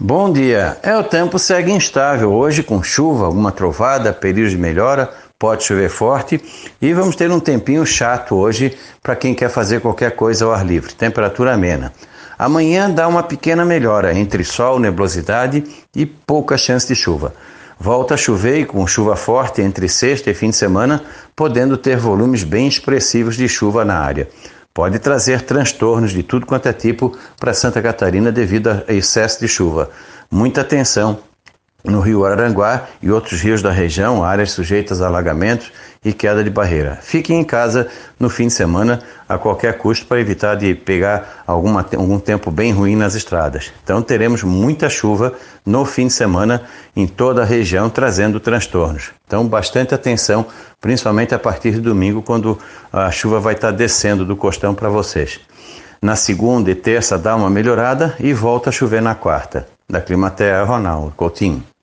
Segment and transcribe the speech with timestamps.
[0.00, 0.76] Bom dia.
[0.80, 5.90] É, o tempo segue instável hoje com chuva, alguma trovada, período de melhora, pode chover
[5.90, 6.40] forte
[6.80, 10.64] e vamos ter um tempinho chato hoje para quem quer fazer qualquer coisa ao ar
[10.64, 10.94] livre.
[10.94, 11.92] Temperatura amena.
[12.38, 15.64] Amanhã dá uma pequena melhora entre sol, nebulosidade
[15.96, 17.34] e pouca chance de chuva.
[17.76, 21.02] Volta a chover e com chuva forte entre sexta e fim de semana,
[21.34, 24.28] podendo ter volumes bem expressivos de chuva na área
[24.78, 29.48] pode trazer transtornos de tudo quanto é tipo para Santa Catarina devido a excesso de
[29.48, 29.90] chuva.
[30.30, 31.18] Muita atenção
[31.84, 35.72] no rio Aranguá e outros rios da região, áreas sujeitas a alagamentos
[36.04, 36.98] e queda de barreira.
[37.00, 37.88] Fiquem em casa
[38.18, 42.72] no fim de semana a qualquer custo para evitar de pegar alguma, algum tempo bem
[42.72, 43.72] ruim nas estradas.
[43.84, 46.62] Então teremos muita chuva no fim de semana
[46.96, 49.10] em toda a região, trazendo transtornos.
[49.26, 50.46] Então bastante atenção,
[50.80, 52.58] principalmente a partir de domingo, quando
[52.92, 55.40] a chuva vai estar descendo do costão para vocês.
[56.02, 59.77] Na segunda e terça dá uma melhorada e volta a chover na quarta.
[59.90, 61.77] Da Climatea, Ronaldo Coutinho.